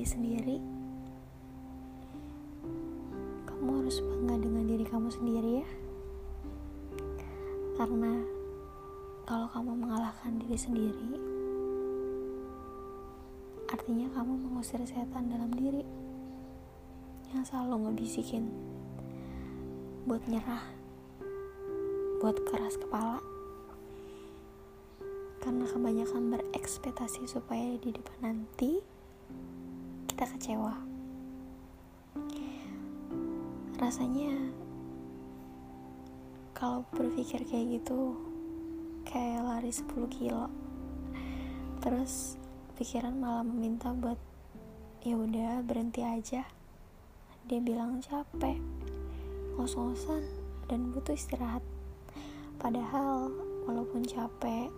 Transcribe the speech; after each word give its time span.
diri 0.00 0.16
sendiri, 0.16 0.56
kamu 3.44 3.68
harus 3.84 4.00
bangga 4.00 4.36
dengan 4.40 4.64
diri 4.64 4.84
kamu 4.88 5.08
sendiri 5.12 5.50
ya. 5.60 5.68
Karena 7.76 8.24
kalau 9.28 9.44
kamu 9.52 9.72
mengalahkan 9.76 10.40
diri 10.40 10.56
sendiri, 10.56 11.20
artinya 13.68 14.08
kamu 14.16 14.32
mengusir 14.40 14.80
setan 14.88 15.28
dalam 15.28 15.52
diri 15.52 15.84
yang 17.36 17.44
selalu 17.44 17.92
ngebisikin 17.92 18.48
buat 20.08 20.24
nyerah, 20.32 20.64
buat 22.24 22.40
keras 22.48 22.80
kepala 22.80 23.20
karena 25.40 25.64
kebanyakan 25.64 26.36
berekspektasi 26.36 27.24
supaya 27.24 27.74
di 27.80 27.90
depan 27.96 28.18
nanti 28.20 28.84
kita 30.06 30.28
kecewa. 30.36 30.76
Rasanya 33.80 34.36
kalau 36.52 36.84
berpikir 36.92 37.40
kayak 37.48 37.80
gitu 37.80 38.12
kayak 39.08 39.40
lari 39.40 39.72
10 39.72 39.88
kilo. 40.12 40.52
Terus 41.80 42.36
pikiran 42.76 43.16
malah 43.16 43.40
meminta 43.40 43.96
buat 43.96 44.20
ya 45.00 45.16
udah 45.16 45.64
berhenti 45.64 46.04
aja. 46.04 46.44
Dia 47.48 47.60
bilang 47.64 48.04
capek 48.04 48.60
ngos-ngosan 49.56 50.20
dan 50.68 50.92
butuh 50.92 51.16
istirahat. 51.16 51.64
Padahal 52.60 53.32
walaupun 53.64 54.04
capek 54.04 54.68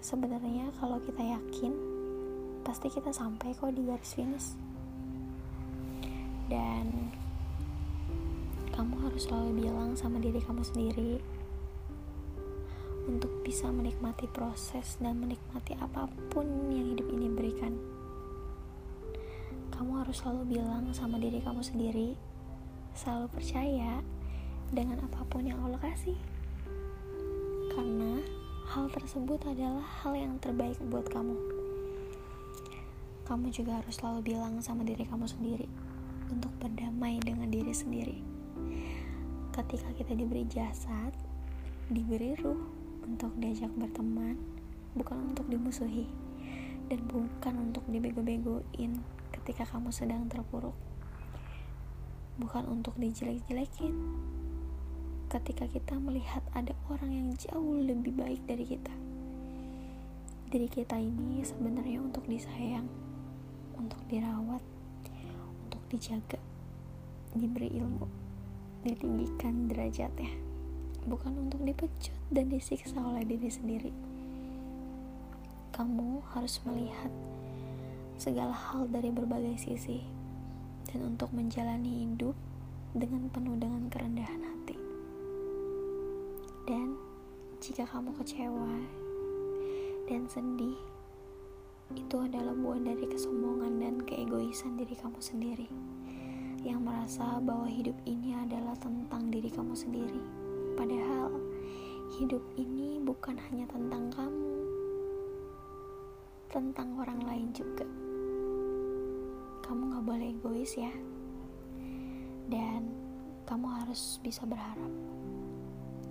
sebenarnya 0.00 0.72
kalau 0.80 0.96
kita 1.04 1.20
yakin 1.20 1.72
pasti 2.64 2.88
kita 2.88 3.12
sampai 3.12 3.52
kok 3.52 3.72
di 3.72 3.84
garis 3.84 4.16
finish. 4.16 4.56
Dan 6.50 7.14
kamu 8.74 8.96
harus 9.06 9.28
selalu 9.28 9.68
bilang 9.68 9.94
sama 9.94 10.18
diri 10.18 10.40
kamu 10.42 10.64
sendiri 10.64 11.12
untuk 13.06 13.30
bisa 13.44 13.68
menikmati 13.68 14.26
proses 14.28 14.96
dan 14.98 15.20
menikmati 15.20 15.76
apa 15.78 16.08
pun 16.32 16.46
yang 16.72 16.96
hidup 16.96 17.06
ini 17.12 17.28
berikan. 17.30 17.76
Kamu 19.70 20.00
harus 20.04 20.20
selalu 20.20 20.58
bilang 20.58 20.90
sama 20.92 21.16
diri 21.16 21.40
kamu 21.40 21.62
sendiri 21.64 22.16
selalu 22.92 23.30
percaya 23.32 24.02
dengan 24.70 25.02
apa 25.06 25.22
pun 25.28 25.46
yang 25.46 25.58
Allah 25.62 25.80
kasih. 25.80 26.18
Karena 27.70 28.39
hal 28.70 28.86
tersebut 28.86 29.42
adalah 29.50 29.82
hal 29.82 30.14
yang 30.14 30.38
terbaik 30.38 30.78
buat 30.94 31.02
kamu. 31.10 31.34
Kamu 33.26 33.50
juga 33.50 33.82
harus 33.82 33.98
selalu 33.98 34.30
bilang 34.30 34.62
sama 34.62 34.86
diri 34.86 35.02
kamu 35.10 35.26
sendiri 35.26 35.66
untuk 36.30 36.54
berdamai 36.62 37.18
dengan 37.18 37.50
diri 37.50 37.74
sendiri. 37.74 38.22
Ketika 39.50 39.90
kita 39.98 40.14
diberi 40.14 40.46
jasad, 40.46 41.10
diberi 41.90 42.38
ruh 42.38 42.62
untuk 43.02 43.34
diajak 43.42 43.74
berteman, 43.74 44.38
bukan 44.94 45.34
untuk 45.34 45.50
dimusuhi 45.50 46.06
dan 46.86 47.02
bukan 47.10 47.74
untuk 47.74 47.82
dibego-begoin 47.90 49.02
ketika 49.34 49.66
kamu 49.66 49.90
sedang 49.90 50.30
terpuruk. 50.30 50.78
Bukan 52.38 52.70
untuk 52.70 52.94
dijelek-jelekin, 53.02 53.98
ketika 55.30 55.62
kita 55.70 55.94
melihat 56.02 56.42
ada 56.58 56.74
orang 56.90 57.14
yang 57.14 57.28
jauh 57.38 57.78
lebih 57.78 58.10
baik 58.18 58.42
dari 58.50 58.66
kita. 58.66 58.90
Diri 60.50 60.66
kita 60.66 60.98
ini 60.98 61.46
sebenarnya 61.46 62.02
untuk 62.02 62.26
disayang, 62.26 62.90
untuk 63.78 64.02
dirawat, 64.10 64.58
untuk 65.62 65.78
dijaga, 65.86 66.42
diberi 67.38 67.70
ilmu, 67.78 68.10
ditinggikan 68.82 69.70
derajatnya, 69.70 70.34
bukan 71.06 71.46
untuk 71.46 71.62
dipecut 71.62 72.18
dan 72.34 72.50
disiksa 72.50 72.98
oleh 72.98 73.22
diri 73.22 73.46
sendiri. 73.46 73.94
Kamu 75.70 76.26
harus 76.34 76.58
melihat 76.66 77.14
segala 78.18 78.50
hal 78.50 78.90
dari 78.90 79.14
berbagai 79.14 79.62
sisi 79.62 80.02
dan 80.90 81.14
untuk 81.14 81.30
menjalani 81.30 82.02
hidup 82.02 82.34
dengan 82.98 83.30
penuh 83.30 83.54
dengan 83.54 83.86
kerendahan 83.86 84.42
hati. 84.42 84.89
Dan 86.70 86.94
jika 87.58 87.82
kamu 87.82 88.14
kecewa 88.14 88.78
dan 90.06 90.22
sedih, 90.30 90.78
itu 91.98 92.16
adalah 92.22 92.54
buah 92.54 92.78
dari 92.78 93.10
kesombongan 93.10 93.82
dan 93.82 93.98
keegoisan 94.06 94.78
diri 94.78 94.94
kamu 94.94 95.18
sendiri 95.18 95.66
yang 96.62 96.86
merasa 96.86 97.42
bahwa 97.42 97.66
hidup 97.66 97.98
ini 98.06 98.38
adalah 98.38 98.78
tentang 98.78 99.34
diri 99.34 99.50
kamu 99.50 99.74
sendiri. 99.74 100.22
Padahal 100.78 101.34
hidup 102.22 102.46
ini 102.54 103.02
bukan 103.02 103.34
hanya 103.50 103.66
tentang 103.66 104.06
kamu, 104.14 104.54
tentang 106.54 106.94
orang 107.02 107.18
lain 107.26 107.50
juga. 107.50 107.90
Kamu 109.66 109.98
gak 109.98 110.06
boleh 110.06 110.38
egois 110.38 110.78
ya, 110.78 110.94
dan 112.46 112.94
kamu 113.42 113.66
harus 113.66 114.22
bisa 114.22 114.46
berharap 114.46 115.10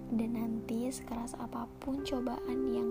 dan 0.10 0.34
nanti 0.34 0.90
sekeras 0.90 1.38
apa 1.38 1.70
pun 1.78 2.02
cobaan 2.02 2.60
yang 2.74 2.90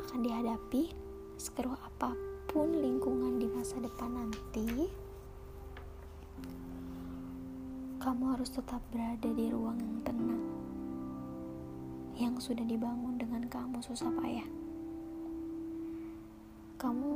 akan 0.00 0.24
dihadapi 0.24 0.88
sekeruh 1.36 1.76
apa 1.76 2.16
pun 2.48 2.72
lingkungan 2.72 3.36
di 3.36 3.44
masa 3.52 3.76
depan 3.76 4.08
nanti 4.08 4.88
kamu 8.00 8.24
harus 8.32 8.48
tetap 8.48 8.80
berada 8.88 9.28
di 9.28 9.52
ruang 9.52 9.76
yang 9.76 10.00
tenang 10.00 10.44
yang 12.16 12.34
sudah 12.40 12.64
dibangun 12.64 13.16
dengan 13.16 13.48
kamu 13.48 13.80
susah 13.80 14.12
payah. 14.12 14.44
Kamu 16.76 17.10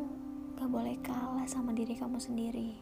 gak 0.56 0.70
boleh 0.72 0.96
kalah 1.04 1.44
sama 1.44 1.76
diri 1.76 1.92
kamu 1.92 2.16
sendiri. 2.16 2.72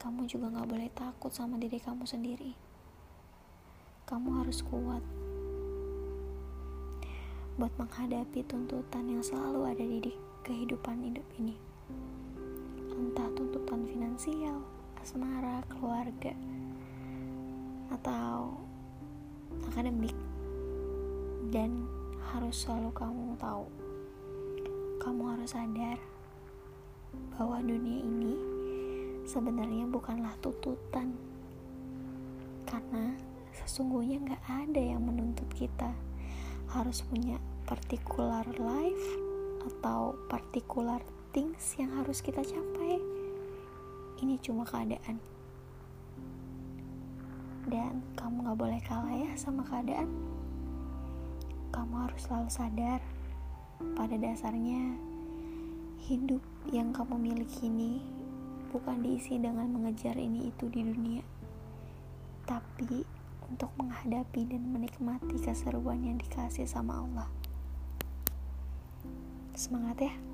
Kamu 0.00 0.24
juga 0.24 0.48
gak 0.48 0.64
boleh 0.64 0.88
takut 0.96 1.28
sama 1.28 1.60
diri 1.60 1.76
kamu 1.76 2.08
sendiri 2.08 2.63
kamu 4.14 4.46
harus 4.46 4.62
kuat 4.70 5.02
buat 7.58 7.74
menghadapi 7.74 8.46
tuntutan 8.46 9.10
yang 9.10 9.18
selalu 9.18 9.74
ada 9.74 9.82
di 9.82 10.14
kehidupan 10.46 11.02
hidup 11.02 11.26
ini. 11.34 11.58
Entah 12.94 13.26
tuntutan 13.34 13.82
finansial, 13.90 14.62
asmara, 15.02 15.66
keluarga, 15.66 16.30
atau 17.90 18.54
akademik. 19.66 20.14
Dan 21.50 21.82
harus 22.30 22.54
selalu 22.54 22.94
kamu 22.94 23.34
tahu, 23.34 23.66
kamu 25.02 25.22
harus 25.34 25.58
sadar 25.58 25.98
bahwa 27.34 27.58
dunia 27.66 27.98
ini 27.98 28.38
sebenarnya 29.26 29.90
bukanlah 29.90 30.38
tuntutan 30.38 31.18
karena 32.62 33.23
sesungguhnya 33.64 34.22
nggak 34.22 34.44
ada 34.44 34.80
yang 34.80 35.02
menuntut 35.04 35.48
kita. 35.56 35.90
Harus 36.70 37.02
punya 37.04 37.40
particular 37.64 38.44
life 38.60 39.06
atau 39.64 40.12
particular 40.28 41.00
things 41.32 41.74
yang 41.80 41.90
harus 41.98 42.20
kita 42.20 42.44
capai. 42.44 43.00
Ini 44.20 44.38
cuma 44.44 44.62
keadaan. 44.68 45.18
Dan 47.64 48.04
kamu 48.14 48.44
gak 48.44 48.60
boleh 48.60 48.80
kalah 48.84 49.16
ya 49.16 49.32
sama 49.40 49.64
keadaan. 49.64 50.08
Kamu 51.72 52.06
harus 52.06 52.28
selalu 52.28 52.50
sadar 52.52 53.00
pada 53.96 54.14
dasarnya 54.20 54.94
hidup 56.04 56.44
yang 56.68 56.92
kamu 56.92 57.16
miliki 57.16 57.66
ini 57.66 58.04
bukan 58.68 59.00
diisi 59.00 59.40
dengan 59.40 59.72
mengejar 59.72 60.14
ini 60.20 60.52
itu 60.52 60.68
di 60.68 60.84
dunia. 60.84 61.24
Tapi 62.44 63.13
untuk 63.48 63.70
menghadapi 63.80 64.48
dan 64.48 64.62
menikmati 64.72 65.40
keseruan 65.40 66.04
yang 66.04 66.16
dikasih 66.20 66.68
sama 66.68 67.00
Allah. 67.00 67.28
Semangat 69.54 70.10
ya! 70.10 70.33